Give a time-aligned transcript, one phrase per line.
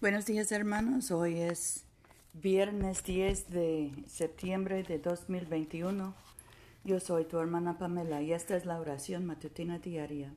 [0.00, 1.84] Buenos días hermanos, hoy es
[2.32, 6.14] viernes 10 de septiembre de 2021.
[6.84, 10.32] Yo soy tu hermana Pamela y esta es la oración matutina diaria.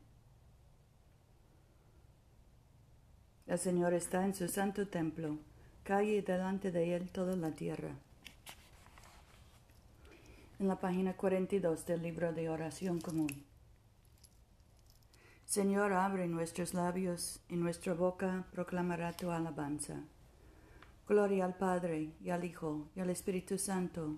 [3.47, 5.37] El Señor está en su santo templo,
[5.85, 7.91] calle delante de él toda la tierra.
[10.59, 13.45] En la página 42 del libro de oración común.
[15.53, 20.03] Señor, abre nuestros labios y nuestra boca proclamará tu alabanza.
[21.07, 24.17] Gloria al Padre y al Hijo y al Espíritu Santo,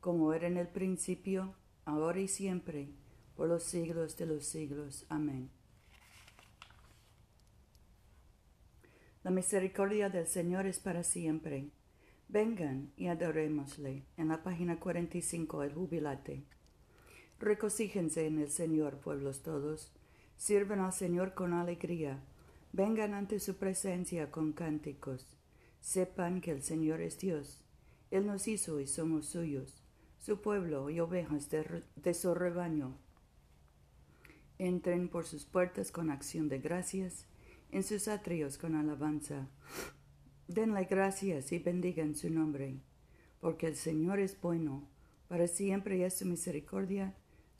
[0.00, 2.88] como era en el principio, ahora y siempre,
[3.36, 5.06] por los siglos de los siglos.
[5.08, 5.48] Amén.
[9.22, 11.70] La misericordia del Señor es para siempre.
[12.26, 14.06] Vengan y adorémosle.
[14.16, 16.42] En la página 45, el jubilate.
[17.38, 19.92] Recocíjense en el Señor, pueblos todos
[20.36, 22.22] Sirvan al Señor con alegría.
[22.72, 25.26] Vengan ante su presencia con cánticos.
[25.80, 27.64] Sepan que el Señor es Dios.
[28.10, 29.82] Él nos hizo y somos suyos,
[30.18, 32.96] su pueblo y ovejas de, su rebaño.
[34.58, 37.26] Entren por sus puertas con acción de gracias,
[37.70, 39.48] en sus atrios con alabanza.
[40.46, 42.80] Denle gracias y bendigan su nombre,
[43.40, 44.88] porque el Señor es bueno,
[45.28, 47.14] para siempre es su misericordia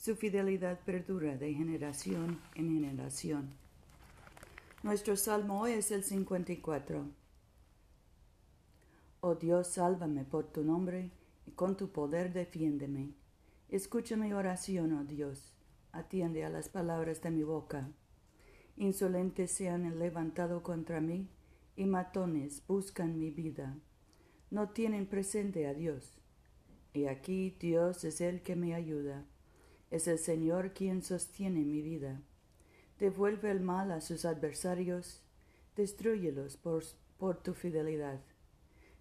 [0.05, 3.55] su fidelidad perdura de generación en generación.
[4.83, 7.06] Nuestro salmo es el 54.
[9.22, 11.10] Oh Dios, sálvame por tu nombre
[11.47, 13.14] y con tu poder defiéndeme.
[13.70, 15.55] Escucha mi oración, oh Dios,
[15.91, 17.88] atiende a las palabras de mi boca.
[18.77, 21.30] Insolentes se han levantado contra mí
[21.77, 23.75] y matones buscan mi vida.
[24.50, 26.20] No tienen presente a Dios.
[26.92, 29.25] Y aquí Dios es el que me ayuda.
[29.91, 32.21] Es el Señor quien sostiene mi vida.
[32.99, 35.21] Devuelve el mal a sus adversarios,
[35.77, 36.84] destruyelos por,
[37.19, 38.21] por tu fidelidad.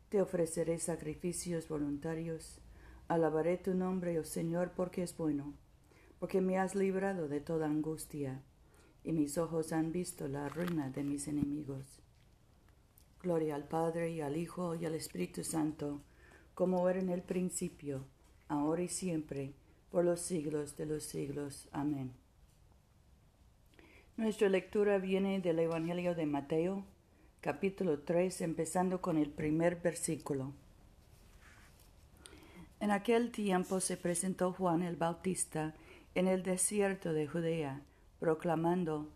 [0.09, 2.59] Te ofreceré sacrificios voluntarios,
[3.07, 5.53] alabaré tu nombre, oh Señor, porque es bueno,
[6.19, 8.41] porque me has librado de toda angustia,
[9.03, 11.99] y mis ojos han visto la ruina de mis enemigos.
[13.21, 16.01] Gloria al Padre y al Hijo y al Espíritu Santo,
[16.53, 18.05] como era en el principio,
[18.47, 19.53] ahora y siempre,
[19.93, 21.67] por los siglos de los siglos.
[21.71, 22.11] Amén.
[24.17, 26.83] Nuestra lectura viene del Evangelio de Mateo,
[27.41, 30.51] capítulo 3, empezando con el primer versículo.
[32.79, 35.75] En aquel tiempo se presentó Juan el Bautista
[36.15, 37.83] en el desierto de Judea,
[38.19, 39.11] proclamando,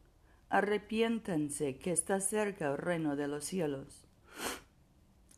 [0.49, 4.03] Arrepiéntanse, que está cerca el reino de los cielos.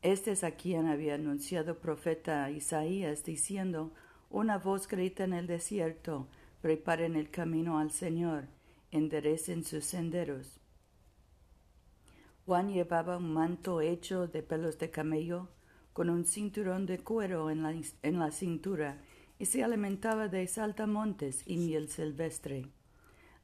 [0.01, 3.93] Este es a quien había anunciado profeta Isaías, diciendo,
[4.29, 6.27] una voz grita en el desierto,
[6.61, 8.45] preparen el camino al Señor,
[8.91, 10.59] enderecen sus senderos.
[12.45, 15.49] Juan llevaba un manto hecho de pelos de camello,
[15.93, 17.73] con un cinturón de cuero en la,
[18.03, 19.01] en la cintura,
[19.39, 22.67] y se alimentaba de saltamontes y miel silvestre.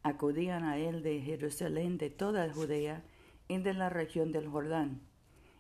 [0.03, 3.03] Acudían a él de Jerusalén, de toda Judea
[3.47, 5.01] y de la región del Jordán,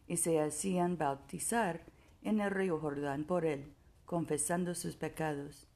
[0.07, 1.81] y se hacían bautizar
[2.21, 3.74] en el río Jordán por él
[4.05, 5.67] confesando sus pecados.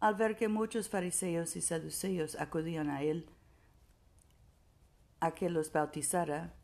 [0.00, 3.26] Al ver que muchos fariseos y saduceos acudían a él
[5.20, 6.54] a que los bautizara,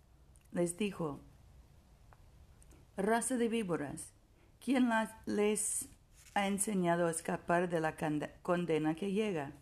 [0.52, 1.20] les dijo,
[2.96, 4.12] Raza de víboras,
[4.64, 4.88] ¿quién
[5.26, 5.88] les
[6.34, 7.96] ha enseñado a escapar de la
[8.42, 9.52] condena que llega?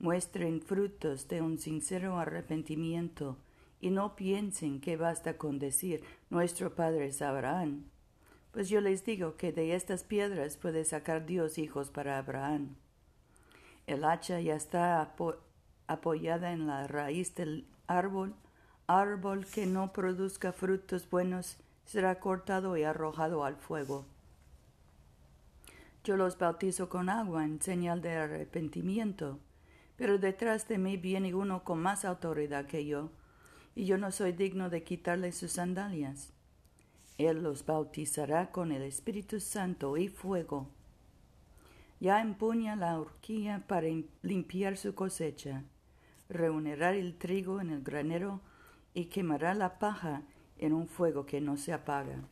[0.00, 3.38] Muestren frutos de un sincero arrepentimiento
[3.80, 7.84] y no piensen que basta con decir, nuestro Padre es Abraham
[8.58, 12.74] pues yo les digo que de estas piedras puede sacar Dios hijos para Abraham.
[13.86, 15.14] El hacha ya está
[15.86, 18.34] apoyada en la raíz del árbol.
[18.88, 24.06] Árbol que no produzca frutos buenos será cortado y arrojado al fuego.
[26.02, 29.38] Yo los bautizo con agua en señal de arrepentimiento,
[29.94, 33.12] pero detrás de mí viene uno con más autoridad que yo,
[33.76, 36.32] y yo no soy digno de quitarle sus sandalias.
[37.18, 40.68] Él los bautizará con el Espíritu Santo y fuego.
[41.98, 43.88] Ya empuña la horquilla para
[44.22, 45.64] limpiar su cosecha.
[46.28, 48.40] Reunirá el trigo en el granero
[48.94, 50.22] y quemará la paja
[50.58, 52.22] en un fuego que no se apaga.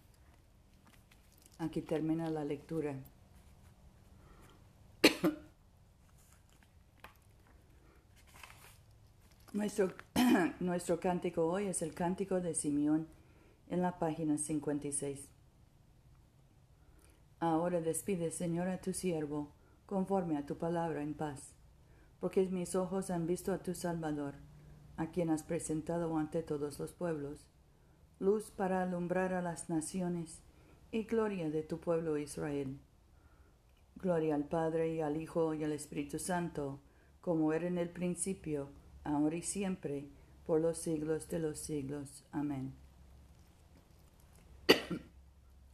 [1.59, 2.95] Aquí termina la lectura.
[9.53, 9.93] nuestro,
[10.61, 13.09] nuestro cántico hoy es el cántico de Simeón
[13.69, 15.29] en la página 56.
[17.39, 19.53] Ahora despide, Señor, a tu siervo,
[19.85, 21.53] conforme a tu palabra en paz,
[22.21, 24.35] porque mis ojos han visto a tu Salvador,
[24.97, 27.47] a quien has presentado ante todos los pueblos,
[28.19, 30.41] luz para alumbrar a las naciones
[30.91, 32.79] y gloria de tu pueblo Israel.
[33.97, 36.81] Gloria al Padre y al Hijo y al Espíritu Santo,
[37.21, 38.71] como era en el principio,
[39.05, 40.09] ahora y siempre,
[40.47, 42.25] por los siglos de los siglos.
[42.31, 42.86] Amén.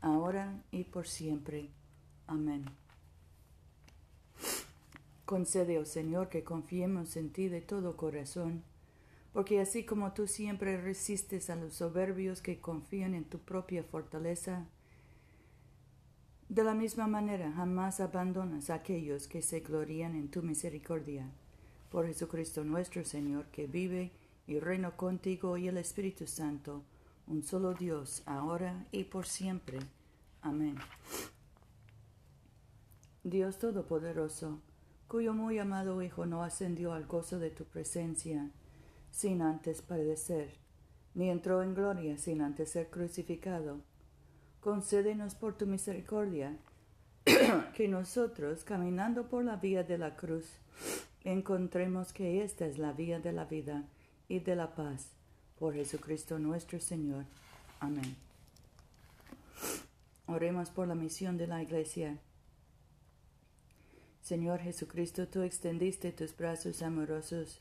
[0.00, 1.70] ahora y por siempre.
[2.26, 2.64] Amén.
[5.24, 8.64] Concede, oh Señor, que confiemos en ti de todo corazón,
[9.32, 14.66] porque así como tú siempre resistes a los soberbios que confían en tu propia fortaleza,
[16.48, 21.30] de la misma manera jamás abandonas a aquellos que se glorían en tu misericordia.
[21.90, 24.10] Por Jesucristo nuestro Señor, que vive
[24.48, 26.82] y reina contigo y el Espíritu Santo,
[27.30, 29.78] un solo Dios, ahora y por siempre.
[30.42, 30.76] Amén.
[33.22, 34.60] Dios Todopoderoso,
[35.06, 38.50] cuyo muy amado Hijo no ascendió al gozo de tu presencia,
[39.12, 40.56] sin antes padecer,
[41.14, 43.80] ni entró en gloria sin antes ser crucificado.
[44.60, 46.58] Concédenos por tu misericordia
[47.74, 50.46] que nosotros, caminando por la vía de la cruz,
[51.22, 53.84] encontremos que esta es la vía de la vida
[54.28, 55.19] y de la paz.
[55.60, 57.26] Por Jesucristo nuestro Señor.
[57.80, 58.16] Amén.
[60.26, 62.18] Oremos por la misión de la Iglesia.
[64.22, 67.60] Señor Jesucristo, tú extendiste tus brazos amorosos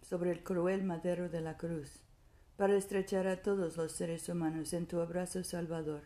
[0.00, 2.00] sobre el cruel madero de la cruz,
[2.56, 6.04] para estrechar a todos los seres humanos en tu abrazo salvador.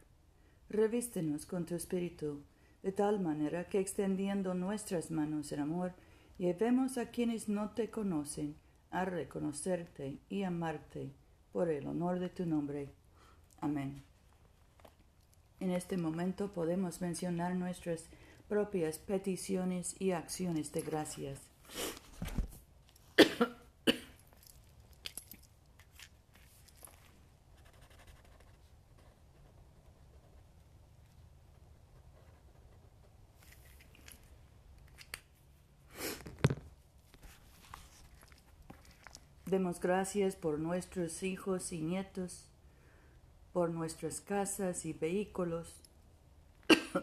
[0.68, 2.42] Revístenos con tu espíritu,
[2.82, 5.92] de tal manera que extendiendo nuestras manos en amor,
[6.36, 8.56] llevemos a quienes no te conocen
[8.90, 11.12] a reconocerte y amarte
[11.58, 12.88] por el honor de tu nombre.
[13.60, 14.04] Amén.
[15.58, 18.04] En este momento podemos mencionar nuestras
[18.48, 21.40] propias peticiones y acciones de gracias.
[39.48, 42.44] Demos gracias por nuestros hijos y nietos,
[43.54, 45.74] por nuestras casas y vehículos.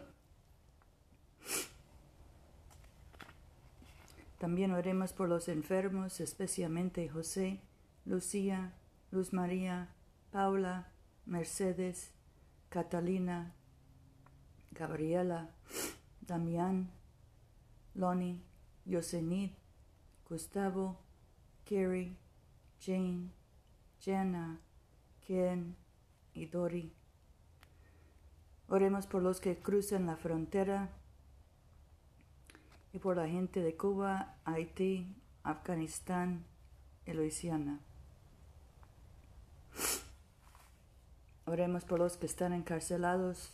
[4.37, 7.61] También oremos por los enfermos, especialmente José,
[8.05, 8.73] Lucía,
[9.09, 9.89] Luz María,
[10.31, 10.91] Paula,
[11.25, 12.11] Mercedes,
[12.69, 13.55] Catalina,
[14.69, 15.49] Gabriela,
[16.21, 16.91] Damián,
[17.95, 18.43] Lonnie,
[18.85, 19.57] Yosenit,
[20.29, 20.99] Gustavo,
[21.65, 22.15] Kerry,
[22.85, 23.31] Jane,
[23.99, 24.59] Jenna,
[25.25, 25.75] Ken
[26.35, 26.93] y Dori.
[28.67, 30.89] Oremos por los que cruzan la frontera
[32.93, 36.45] y por la gente de Cuba, Haití, Afganistán
[37.07, 37.79] y Luisiana.
[41.45, 43.51] Oremos por los que están encarcelados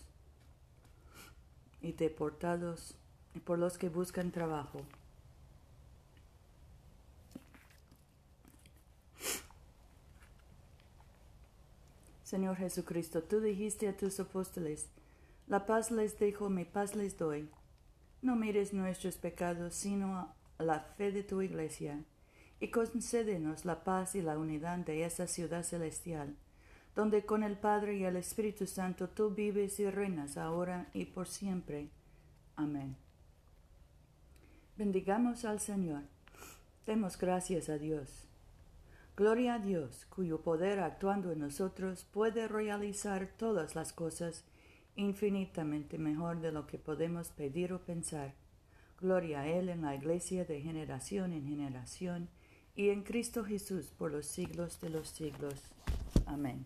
[1.82, 2.96] y deportados
[3.34, 4.82] y por los que buscan trabajo.
[12.32, 14.88] Señor Jesucristo, tú dijiste a tus apóstoles,
[15.48, 17.50] la paz les dejo, mi paz les doy.
[18.22, 22.06] No mires nuestros pecados, sino la fe de tu iglesia,
[22.62, 26.38] y concédenos la paz y la unidad de esa ciudad celestial,
[26.96, 31.28] donde con el Padre y el Espíritu Santo tú vives y reinas ahora y por
[31.28, 31.90] siempre.
[32.56, 32.96] Amén.
[34.78, 36.04] Bendigamos al Señor.
[36.86, 38.31] Demos gracias a Dios.
[39.22, 44.46] Gloria a Dios, cuyo poder actuando en nosotros puede realizar todas las cosas
[44.96, 48.34] infinitamente mejor de lo que podemos pedir o pensar.
[49.00, 52.30] Gloria a Él en la Iglesia de generación en generación
[52.76, 55.54] y en Cristo Jesús por los siglos de los siglos.
[56.26, 56.66] Amén.